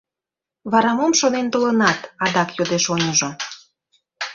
[0.71, 3.29] —Вара мом шонен толынат?— адак йодеш оньыжо.